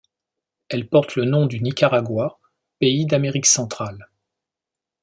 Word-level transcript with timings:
Elle 0.69 0.89
porte 0.89 1.15
le 1.15 1.25
nom 1.25 1.45
du 1.45 1.61
Nicaragua, 1.61 2.39
pays 2.79 3.05
d'Amérique 3.05 3.45
Centrale. 3.45 4.09